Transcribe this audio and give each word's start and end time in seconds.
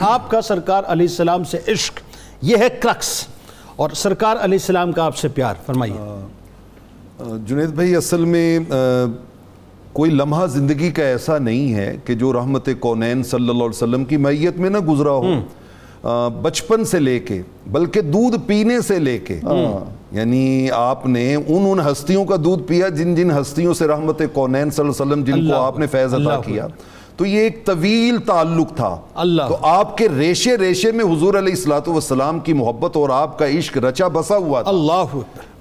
آپ 0.00 0.30
کا 0.30 0.40
سرکار 0.40 0.82
علیہ 0.86 1.06
السلام 1.06 1.44
سے 1.44 1.58
عشق 1.68 2.00
یہ 2.42 2.56
ہے 2.56 2.68
کرکس۔ 2.80 3.26
اور 3.76 3.90
سرکار 3.90 4.32
علیہ 4.32 4.58
السلام 4.58 4.92
کا 4.92 5.04
آپ 5.04 5.16
سے 5.16 5.28
پیار 5.28 5.54
فرمائیے۔ 5.66 5.96
جنید 7.46 7.68
بھائی 7.68 7.96
اصل 7.96 8.24
میں 8.24 8.58
کوئی 9.92 10.10
لمحہ 10.10 10.46
زندگی 10.46 10.90
کا 10.90 11.02
ایسا 11.02 11.38
نہیں 11.38 11.74
ہے 11.74 11.96
کہ 12.04 12.14
جو 12.14 12.32
رحمت 12.32 12.68
کونین 12.80 13.22
صلی 13.22 13.42
اللہ 13.42 13.52
علیہ 13.52 13.68
وسلم 13.68 14.04
کی 14.04 14.16
میت 14.16 14.56
میں 14.56 14.70
نہ 14.70 14.78
گزرا 14.78 15.10
ہو۔ 15.10 16.28
بچپن 16.42 16.84
سے 16.84 16.98
لے 16.98 17.18
کے 17.18 17.42
بلکہ 17.66 18.00
دودھ 18.00 18.36
پینے 18.46 18.80
سے 18.80 18.98
لے 18.98 19.18
کے۔ 19.18 19.40
یعنی 20.12 20.68
آپ 20.74 21.06
نے 21.06 21.34
ان 21.34 21.66
ان 21.70 21.80
ہستیوں 21.80 22.24
کا 22.24 22.36
دودھ 22.44 22.62
پیا 22.62 22.88
جن 22.88 23.14
جن 23.14 23.30
ہستیوں 23.30 23.74
سے 23.74 23.86
رحمت 23.86 24.22
کونین 24.32 24.70
صلی 24.70 24.86
اللہ 24.86 25.02
علیہ 25.02 25.12
وسلم 25.12 25.24
جن 25.24 25.48
کو 25.48 25.56
آپ 25.56 25.78
نے 25.78 25.86
فیض 25.86 26.14
عطا 26.14 26.40
کیا۔ 26.46 26.66
تو 27.16 27.26
یہ 27.26 27.40
ایک 27.40 27.64
طویل 27.66 28.18
تعلق 28.26 28.74
تھا 28.76 28.96
اللہ. 29.14 29.42
تو 29.48 29.56
آپ 29.62 29.96
کے 29.96 30.08
ریشے 30.08 30.56
ریشے 30.58 30.92
میں 30.92 31.04
حضور 31.04 31.34
علیہ 31.34 31.54
السلام 31.66 32.40
کی 32.40 32.52
محبت 32.52 32.96
اور 32.96 33.10
آپ 33.10 33.38
کا 33.38 33.46
عشق 33.48 33.78
رچا 33.78 34.08
بسا 34.08 34.36
ہوا 34.36 34.62
تھا. 34.62 34.70
اللہ 34.70 35.16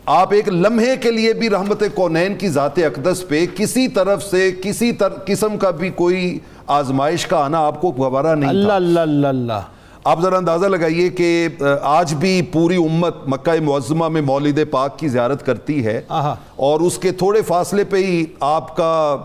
آپ 0.05 0.33
ایک 0.33 0.49
لمحے 0.49 0.95
کے 1.01 1.11
لیے 1.11 1.33
بھی 1.33 1.49
رحمت 1.49 1.83
کونین 1.95 2.35
کی 2.35 2.49
ذات 2.49 2.77
اقدس 2.77 3.23
پہ 3.27 3.45
کسی 3.55 3.87
طرف 3.87 4.23
سے 4.23 4.51
کسی 4.63 4.91
قسم 5.25 5.57
کا 5.57 5.69
بھی 5.69 5.89
کوئی 5.89 6.37
آزمائش 6.67 7.25
کا 7.27 7.37
آنا 7.37 7.65
آپ 7.67 7.81
کو 7.81 7.91
گوارا 7.97 8.35
نہیں 8.35 8.49
اللہ 8.49 8.67
تھا. 8.67 8.75
اللہ 8.75 8.99
اللہ 8.99 9.27
اللہ 9.27 9.61
آپ 10.03 10.21
ذرا 10.21 10.37
اندازہ 10.37 10.65
لگائیے 10.65 11.09
کہ 11.09 11.47
آج 11.81 12.13
بھی 12.13 12.41
پوری 12.41 12.75
امت 12.75 13.15
مکہ 13.27 13.59
معظمہ 13.61 14.07
میں 14.07 14.21
مولد 14.21 14.59
پاک 14.71 14.99
کی 14.99 15.07
زیارت 15.07 15.45
کرتی 15.45 15.85
ہے 15.85 16.01
اور 16.09 16.81
اس 16.81 16.97
کے 16.97 17.11
تھوڑے 17.11 17.41
فاصلے 17.41 17.83
پہ 17.83 17.97
ہی 17.97 18.25
آپ 18.39 18.75
کا 18.77 19.17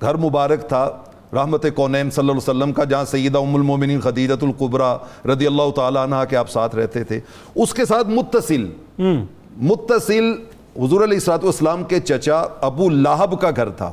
گھر 0.00 0.14
مبارک 0.14 0.68
تھا 0.68 0.88
رحمت 1.34 1.66
کونین 1.74 2.10
صلی 2.10 2.20
اللہ 2.20 2.32
علیہ 2.32 2.50
وسلم 2.50 2.72
کا 2.72 2.84
جہاں 2.84 3.04
سیدہ 3.04 3.38
ام 3.38 3.54
المومنین 3.54 4.00
خدیجت 4.00 4.44
القبرہ 4.44 4.96
رضی 5.28 5.46
اللہ 5.46 5.70
تعالیٰ 5.76 6.02
عنہ 6.02 6.14
کے 6.30 6.36
آپ 6.36 6.50
ساتھ 6.50 6.76
رہتے 6.76 7.04
تھے 7.04 7.20
اس 7.54 7.74
کے 7.74 7.84
ساتھ 7.84 8.08
متصل 8.08 8.66
متصل 9.56 10.32
حضور 10.76 11.04
علیہ 11.04 11.30
السلام 11.30 11.84
کے 11.84 12.00
چچا 12.00 12.44
ابو 12.60 12.88
لہب 12.88 13.40
کا 13.40 13.50
گھر 13.56 13.70
تھا۔ 13.70 13.92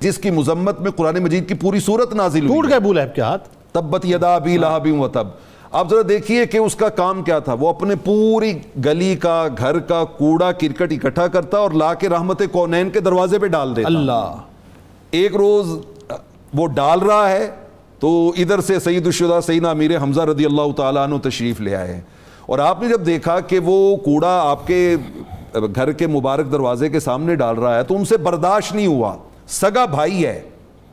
جس 0.00 0.18
کی 0.18 0.30
مذمت 0.30 0.80
میں 0.80 0.90
قرآن 0.90 1.22
مجید 1.22 1.48
کی 1.48 1.54
پوری 1.54 1.80
صورت 1.80 2.14
نازل 2.14 2.48
ہوئی۔ 2.48 2.60
ٹوٹ 2.60 2.70
گئے 2.70 2.80
بول 2.80 2.98
کے 3.14 3.20
ہاتھ۔ 3.20 3.48
تبت 3.72 4.06
یدا 4.06 4.34
ابی 4.34 4.56
لہب 4.56 5.00
و 5.00 5.08
تب۔ 5.08 5.26
آپ 5.72 5.90
ذرا 5.90 6.00
دیکھیے 6.08 6.46
کہ 6.46 6.58
اس 6.58 6.74
کا 6.76 6.88
کام 6.88 7.22
کیا 7.22 7.38
تھا۔ 7.38 7.52
وہ 7.52 7.68
اپنے 7.68 7.94
پوری 8.04 8.52
گلی 8.84 9.16
کا 9.16 9.46
گھر 9.58 9.78
کا 9.78 10.04
کوڑا 10.04 10.52
کرکٹ 10.52 10.92
اکٹھا 10.92 11.26
کرتا 11.26 11.58
اور 11.58 11.70
لا 11.70 11.94
کے 11.94 12.08
رحمت 12.08 12.42
کونین 12.52 12.90
کے 12.90 13.00
دروازے 13.00 13.38
پہ 13.38 13.46
ڈال 13.46 13.76
دیتا۔ 13.76 13.86
اللہ۔ 13.86 14.34
ایک 15.10 15.36
روز 15.36 15.68
وہ 16.54 16.66
ڈال 16.66 16.98
رہا 16.98 17.30
ہے 17.30 17.50
تو 17.98 18.32
ادھر 18.36 18.60
سے 18.60 18.80
سید 18.80 19.06
الشدہ 19.06 19.40
سیدنا 19.46 19.70
امیر 19.70 19.96
حمزہ 20.02 20.20
رضی 20.20 20.44
اللہ 20.44 20.72
تعالیٰ 20.76 21.02
عنہ 21.02 21.28
تشریف 21.28 21.60
لے 21.60 21.74
آئے 21.76 22.00
اور 22.46 22.58
آپ 22.58 22.82
نے 22.82 22.88
جب 22.88 23.06
دیکھا 23.06 23.40
کہ 23.40 23.58
وہ 23.58 23.96
کوڑا 23.96 24.42
آپ 24.44 24.66
کے 24.66 24.96
گھر 25.54 25.92
کے 25.92 26.06
مبارک 26.06 26.52
دروازے 26.52 26.88
کے 26.88 27.00
سامنے 27.00 27.34
ڈال 27.34 27.58
رہا 27.58 27.76
ہے 27.76 27.82
تو 27.82 27.96
ان 27.96 28.04
سے 28.04 28.16
برداشت 28.16 28.74
نہیں 28.74 28.86
ہوا۔ 28.86 29.16
سگا 29.48 29.84
بھائی 29.84 30.26
ہے، 30.26 30.42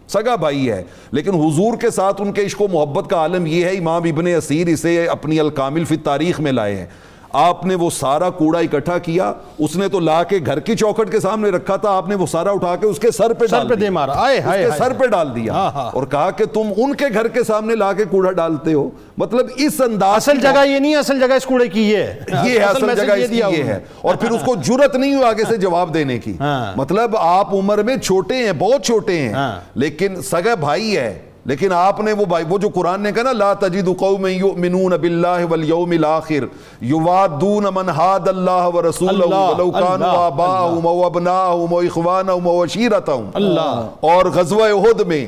سگا 0.08 0.36
بھائی 0.36 0.70
ہے۔ 0.70 0.84
لیکن 1.12 1.34
حضور 1.34 1.78
کے 1.78 1.90
ساتھ 1.90 2.22
ان 2.22 2.32
کے 2.32 2.46
عشق 2.46 2.62
و 2.62 2.68
محبت 2.68 3.10
کا 3.10 3.18
عالم 3.18 3.46
یہ 3.46 3.66
ہے، 3.66 3.70
امام 3.70 4.04
ابن 4.04 4.28
اسیر 4.28 4.68
اسے 4.68 5.08
اپنی 5.08 5.40
الکامل 5.40 5.84
فی 5.84 5.98
تاریخ 5.98 6.40
میں 6.40 6.52
لائے 6.52 6.76
ہیں۔ 6.76 6.86
آپ 7.34 7.66
نے 7.66 7.76
وہ 7.76 7.90
سارا 7.90 8.30
کوڑا 8.30 8.60
اکٹھا 8.60 8.98
کیا 8.98 9.34
اس 9.60 9.76
نے 9.76 9.88
تو 9.88 10.00
لا 10.00 10.24
کے 10.24 10.40
گھر 10.46 10.60
کی 10.60 10.76
چوکٹ 10.76 11.12
کے 11.12 11.20
سامنے 11.20 11.50
رکھا 11.50 11.76
تھا 11.76 11.90
آپ 11.90 12.10
نے 12.10 12.16
وہ 12.16 12.26
سارا 12.28 12.52
اٹھا 12.52 12.76
کے 12.76 12.88
اس 12.88 13.00
کے 13.00 13.12
سر 13.12 13.34
پہ 13.34 13.48
سر 13.48 13.68
پہ 13.70 13.76
دے 13.76 13.90
مارا۔ 13.90 14.14
آئے 14.16 14.38
اس 14.38 14.44
کے 14.44 14.78
سر 14.78 14.94
پہ 14.94 15.06
ڈال 15.06 15.36
دیا۔ 15.36 15.54
اور 15.94 16.06
کہا 16.06 16.32
کہ 16.32 16.46
تم 16.46 16.72
ان 16.78 16.96
کے 16.96 17.06
گھر 17.14 17.28
کے 17.28 17.44
سامنے 17.44 17.76
لا 17.76 17.94
کے 17.94 18.06
کوڑا 18.06 18.32
ڈالتے 18.32 18.74
ہو۔ 18.74 18.90
مطلب 19.18 19.48
اس 19.58 19.82
انداز 19.82 20.16
اصل 20.16 20.40
جگہ 20.40 20.66
یہ 20.66 20.80
نہیں 20.80 20.96
اصل 20.96 21.20
جگہ 21.20 21.34
اس 21.34 21.46
کوڑے 21.46 21.68
کی 21.68 21.92
یہ 21.92 21.98
یہ 22.44 22.60
ہے 22.60 22.64
اصل 22.64 22.96
جگہ 22.96 23.14
اس 23.14 23.30
کی 23.30 23.38
یہ 23.38 23.64
ہے۔ 23.64 23.80
اور 24.02 24.16
پھر 24.16 24.32
اس 24.32 24.42
کو 24.46 24.56
جرت 24.56 24.96
نہیں 24.96 25.16
ہو 25.16 25.24
آگے 25.24 25.44
سے 25.50 25.58
جواب 25.58 25.94
دینے 25.94 26.20
کی۔ 26.20 26.38
مطلب 26.76 27.18
آپ 27.18 27.54
عمر 27.54 27.78
میں 27.78 27.98
چھوٹے 27.98 28.36
ہیں 28.36 28.52
بہت 28.60 28.86
چھوٹے 28.86 29.20
ہیں 29.20 29.34
لیکن 29.76 30.22
سگا 30.22 30.56
بھائی 30.56 30.98
ہے۔ 30.98 31.20
لیکن 31.48 31.74
آپ 31.74 32.00
نے 32.06 32.14
وہ 32.14 32.26
بھائی 32.26 32.46
وہ 32.50 32.58
جو 32.58 32.70
قرآن 32.76 33.02
نے 33.02 33.12
کہا 33.12 33.24
نا 33.24 33.32
لا 33.32 33.52
تجد 33.60 33.90
قوم 33.98 34.26
یؤمنون 34.28 34.94
باللہ 35.02 35.46
والیوم 35.50 35.92
الاخر 35.92 36.46
یوادون 36.88 37.66
من 37.74 37.90
حاد 38.00 38.28
اللہ 38.28 38.66
ورسولہ 38.74 39.30
ولو 39.34 39.70
کانوا 39.72 40.10
آباءهم 40.26 40.86
و 40.86 41.06
ابناءهم 41.06 41.74
و 41.74 41.80
اخوانهم 41.80 42.48
و 42.48 42.64
عشیرتهم۔ 42.64 44.10
اور 44.12 44.32
غزوہ 44.36 44.68
احد 44.74 45.06
میں 45.14 45.26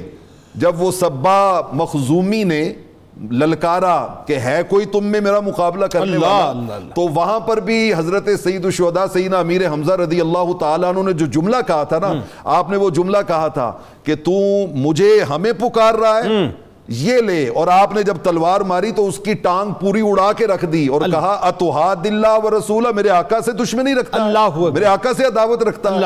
جب 0.66 0.82
وہ 0.82 0.92
سبا 1.00 1.40
مخزومی 1.84 2.44
نے 2.52 2.62
للکارا 3.32 3.96
کہ 4.26 4.34
ہے 4.34 4.62
کوئی 4.70 4.86
تم 4.86 5.06
میں 5.06 5.22
میرا 5.22 5.40
مقابلہ 5.40 5.86
کرنے 5.86 6.18
والا؟ 6.18 6.78
تو 6.96 7.02
وہاں 7.02 7.40
پر 7.40 7.60
بھی 7.60 7.94
حضرت 7.94 8.30
سید 8.44 8.66
الشہداء 8.66 9.06
سیدنا 9.14 9.40
امیر 9.40 9.68
حمزہ 9.68 9.94
رضی 9.94 10.22
اللہ 10.22 10.54
تعالیٰ 10.60 10.90
عنہ 10.90 11.04
نے 11.06 11.14
جو 11.14 11.26
جملہ 11.26 11.58
کہا 11.68 11.84
تھا 11.84 12.00
نا 12.00 12.14
آپ 12.52 12.70
نے 12.70 12.78
وہ 12.78 12.90
جملہ 12.90 13.18
کہا 13.28 13.48
تھا 13.48 13.72
کہ 14.04 14.16
تو 14.16 14.40
مجھے 14.76 15.12
ہمیں 15.30 15.52
پکار 15.54 15.94
رہا 15.94 16.18
ہے 16.18 16.48
یہ 16.90 17.18
لے 17.18 17.50
اور 17.50 17.68
آپ 17.68 17.94
نے 17.96 18.04
جب 18.04 18.18
تلوار 18.24 18.62
ماری 18.62 18.92
تو 18.92 19.08
اس 19.08 19.18
کی 19.20 19.34
ٹانگ 19.34 19.72
پوری 19.72 20.02
اڑا 20.04 20.32
کے 20.34 20.48
رکھ 20.48 20.66
دی 20.66 20.88
اور 20.88 21.02
کہا 21.12 21.40
اتحاد 21.42 22.06
اللہ 22.06 22.46
و 22.46 22.58
رسولہ. 22.58 22.88
میرے 22.96 23.10
آقا 23.10 23.42
سے 23.42 23.52
دشمنی 23.52 23.94
رکھتا 23.94 24.18
ہے۔ 24.26 24.34
میرے 24.74 24.86
آقا 24.86 25.10
سے 25.18 25.26
عداوت 25.26 25.64
رکھتا 25.64 25.90
ہے۔ 25.90 26.00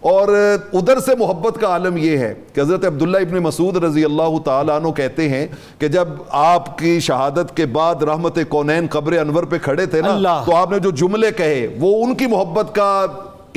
اور 0.00 0.28
ادھر 0.72 1.00
سے 1.00 1.16
محبت 1.18 1.60
کا 1.60 1.66
عالم 1.68 1.96
یہ 1.96 2.18
ہے 2.18 2.34
کہ 2.54 2.60
حضرت 2.60 2.86
عبداللہ 2.86 3.18
ابن 3.18 3.38
مسعود 3.38 3.76
رضی 3.76 4.04
اللہ 4.04 4.38
تعالیٰ 4.44 4.76
عنہ 4.76 4.92
کہتے 4.92 5.28
ہیں 5.28 5.46
کہ 5.78 5.88
جب 5.88 6.08
آپ 6.28 6.78
کی 6.78 7.00
شہادت 7.00 7.56
کے 7.56 7.66
بعد 7.66 8.02
رحمت 8.02 8.38
کونین 8.48 8.86
قبر 8.90 9.12
انور 9.12 9.44
پہ 9.44 9.58
کھڑے 9.58 9.86
تھے 9.86 10.00
نا 10.00 10.08
تو 10.46 10.56
آپ 10.56 10.70
نے 10.70 10.78
جو 10.78 10.90
جملے 10.90 11.30
کہے 11.32 11.76
وہ 11.80 12.04
ان 12.04 12.14
کی 12.14 12.26
محبت 12.26 12.74
کا 12.74 13.06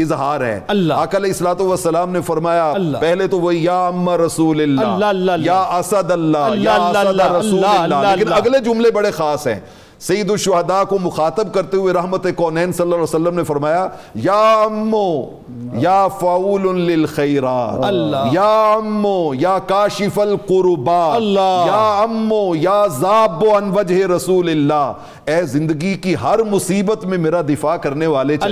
اظہار 0.02 0.42
ہے۔ 0.42 0.60
آقا 0.94 1.18
علیہ 1.18 1.32
السلام 1.72 2.12
نے 2.12 2.22
فرمایا 2.22 2.74
پہلے 3.00 3.28
تو 3.28 3.40
وہ 3.40 3.56
یا 3.56 3.88
اما 3.88 4.18
رسول 4.18 4.62
اللہ 4.62 5.06
یا 5.46 5.60
اسد 5.62 6.12
اللہ 6.12 6.38
یا 6.38 6.74
اسد 6.74 7.20
رسول 7.40 7.66
اللہ۔ 7.66 7.96
لیکن 8.16 8.34
اگلے 8.38 8.60
جملے 8.60 8.92
بڑے 8.92 9.12
خاص 9.12 9.48
ہیں۔ 9.48 9.60
سید 10.08 10.32
الشہداء 10.32 10.84
کو 10.84 10.98
مخاطب 11.00 11.54
کرتے 11.54 11.78
ہوئے 11.78 11.94
رحمت 11.94 12.26
کونین 12.36 12.72
صلی 12.72 12.84
اللہ 12.84 12.96
علیہ 12.96 13.04
وسلم 13.04 13.36
نے 13.36 13.44
فرمایا 13.44 13.88
یا 14.16 14.62
امو 14.64 15.22
یا 15.74 16.08
فاول 16.20 16.80
للخیرات 16.82 17.84
یا 18.34 18.72
امو 18.74 19.34
یا 19.34 19.58
کاشف 19.68 20.20
القربات 20.20 21.22
یا 21.68 22.02
امو 22.04 22.56
یا 22.56 22.86
زاب 23.00 23.44
عن 23.58 23.70
وجہ 23.70 24.06
رسول 24.06 24.50
اللہ۔ 24.50 24.92
اے 25.26 25.42
زندگی 25.44 25.94
کی 25.94 26.16
ہر 26.24 26.40
مصیبت 26.40 27.06
میں 27.06 27.18
میرا 27.18 27.42
دفاع 27.42 27.76
کرنے 27.78 28.08
والے 28.08 28.38
چچا۔ 28.38 28.48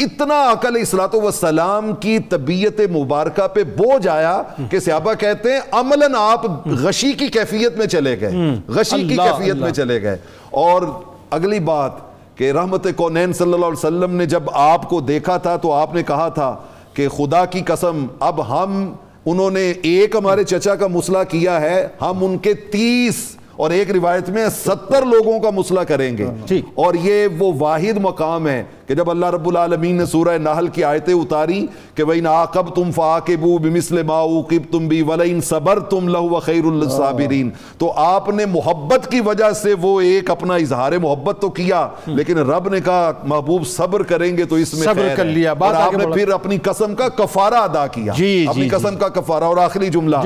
اتنا 0.00 0.40
عقل 0.52 0.76
اصلاۃ 0.80 1.14
والسلام 1.14 1.92
کی 2.00 2.18
طبیعت 2.18 2.80
مبارکہ 2.90 3.46
پہ 3.48 3.64
بوجھ 3.76 4.08
آیا 4.08 4.42
کہ 4.70 4.80
صحابہ 4.80 5.14
کہتے 5.14 5.52
ہیں 5.52 5.60
عملاً 5.72 6.14
آپ 6.18 6.46
غشی 6.82 7.12
کی 7.12 7.26
کیفیت 7.26 7.76
میں 7.78 7.86
چلے 7.86 8.20
گئے۔ 8.20 8.30
غشی 8.68 9.08
کی 9.08 9.16
کیفیت 9.16 9.56
میں 9.56 9.70
چلے 9.70 10.02
گئے۔ 10.02 10.16
اور 10.56 10.82
اگلی 11.30 11.60
بات 11.60 11.90
کہ 12.34 12.52
رحمت 12.52 12.86
کونین 12.96 13.32
صلی 13.32 13.52
اللہ 13.52 13.66
علیہ 13.66 13.86
وسلم 13.86 14.14
نے 14.14 14.26
جب 14.26 14.42
آپ 14.52 14.88
کو 14.88 15.00
دیکھا 15.00 15.36
تھا 15.36 15.56
تو 15.56 15.72
آپ 15.72 15.94
نے 15.94 16.02
کہا 16.02 16.28
تھا 16.28 16.56
کہ 16.94 17.08
خدا 17.08 17.44
کی 17.44 17.60
قسم 17.60 18.06
اب 18.20 18.48
ہم 18.48 18.92
انہوں 19.26 19.50
نے 19.50 19.70
ایک 19.82 20.16
ہمارے 20.16 20.44
چچا 20.44 20.74
کا 20.74 20.86
مسئلہ 20.86 21.18
کیا 21.28 21.60
ہے 21.60 21.88
ہم 22.00 22.24
ان 22.24 22.38
کے 22.38 22.54
تیس 22.54 23.36
اور 23.56 23.70
ایک 23.70 23.90
روایت 23.90 24.30
میں 24.30 24.46
ستر 24.64 25.06
لوگوں 25.06 25.40
کا 25.40 25.50
مسئلہ 25.50 25.80
کریں 25.80 26.18
گے۔ 26.18 26.26
اور 26.74 26.94
یہ 26.94 27.26
وہ 27.38 27.52
واحد 27.58 27.98
مقام 27.98 28.48
ہے 28.48 28.64
کہ 28.86 28.94
جب 28.94 29.10
اللہ 29.10 29.26
رب 29.26 29.48
العالمین 29.48 29.96
نے 29.96 30.06
سورہ 30.06 30.38
نحل 30.38 30.66
کی 30.68 30.84
آیتیں 30.84 31.14
اتاری 31.14 31.66
کہ 31.94 32.02
وَإِنْ 32.02 32.26
عَاقَبْتُمْ 32.26 32.92
فَعَاقِبُوا 32.92 33.58
بِمِثْلِ 33.58 34.02
مَا 34.02 34.20
عُوقِبْتُمْ 34.20 34.88
بِي 34.88 35.02
وَلَئِنْ 35.02 35.44
صَبَرْتُمْ 35.44 36.08
لَهُ 36.08 36.30
وَخَيْرُ 36.30 36.72
الصَّابِرِينَ 36.72 37.50
تو 37.78 37.92
آپ 37.96 38.28
نے 38.28 38.46
محبت 38.46 39.10
کی 39.10 39.20
وجہ 39.20 39.50
سے 39.52 39.74
وہ 39.80 40.00
ایک 40.00 40.30
اپنا 40.30 40.54
اظہار 40.54 40.92
محبت 41.02 41.40
تو 41.40 41.50
کیا 41.50 41.86
لیکن 42.06 42.38
رب 42.38 42.68
نے 42.68 42.80
کہا 42.80 43.12
محبوب 43.24 43.66
صبر 43.66 44.02
کریں 44.02 44.36
گے 44.36 44.44
تو 44.44 44.56
اس 44.56 44.74
میں 44.74 44.84
صبر 44.84 45.08
کر 45.16 45.24
لیا 45.24 45.50
اور 45.50 45.74
آپ 45.74 45.92
نے 45.92 46.04
پھر 46.14 46.32
اپنی 46.32 46.58
قسم 46.62 46.94
کا 46.94 47.08
کفارہ 47.08 47.54
ادا 47.54 47.86
کیا۔ 47.86 48.12
اپنی 48.50 48.68
قسم 48.68 48.96
کا 48.96 49.08
کفارہ 49.08 49.44
اور 49.44 49.56
آخری 49.56 49.88
جملہ 49.88 50.16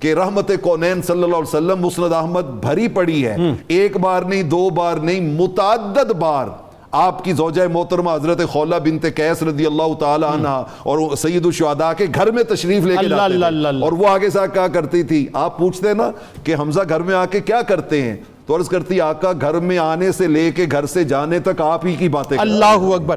کہ 0.00 0.14
رحمت 0.14 0.50
کونین 0.62 1.02
صلی 1.02 1.22
اللہ 1.22 1.36
علیہ 1.36 1.56
وسلم 1.56 1.86
مسند 1.86 2.12
احمد 2.12 2.50
بھری 2.62 2.88
پڑی 2.88 3.26
ہے۔ 3.26 3.36
ایک 3.68 3.96
بار 3.96 4.22
نہیں 4.22 4.42
دو 4.42 4.68
بار 4.70 4.96
نہیں 4.96 5.20
متعدد 5.40 6.10
بار 6.20 6.46
آپ 6.94 7.24
کی 7.24 7.32
زوجہ 7.32 7.62
محترمہ 7.72 8.10
حضرت 8.10 8.40
خولہ 8.48 8.76
بنت 8.84 9.06
قیس 9.16 9.42
رضی 9.42 9.66
اللہ 9.66 9.94
تعالی 10.00 10.26
عنہ 10.32 10.48
اور 10.82 11.16
سید 11.16 11.46
الشہداء 11.46 11.92
کے 11.92 12.06
گھر 12.14 12.30
میں 12.30 12.42
تشریف 12.42 12.84
لے 12.84 12.96
کے 13.00 13.08
جاتے 13.08 13.32
تھے۔ 13.32 13.46
اور 13.84 13.92
وہ 13.92 14.08
آگے 14.08 14.30
سے 14.30 14.38
کیا 14.52 14.66
کرتی 14.68 15.02
تھی 15.02 15.26
آپ 15.32 15.58
پوچھتے 15.58 15.94
نا 15.94 16.10
کہ 16.44 16.54
حمزہ 16.54 16.80
گھر 16.88 17.00
میں 17.00 17.14
آ 17.14 17.24
کے 17.24 17.40
کیا 17.40 17.62
کرتے 17.62 18.02
ہیں؟ 18.02 18.16
تو 18.46 18.56
عرض 18.56 18.68
کرتی 18.68 19.00
آقا 19.00 19.32
گھر 19.40 19.58
میں 19.58 19.78
آنے 19.78 20.12
سے 20.12 20.26
لے 20.26 20.52
کے 20.52 20.66
گھر 20.70 20.86
سے 20.86 21.04
جانے 21.04 21.38
تک 21.38 21.60
آپ 21.60 21.86
ہی 21.86 21.94
کی 21.94 22.08
باتیں 22.08 22.36
اللہ 22.38 22.64
اکبر۔ 22.64 23.12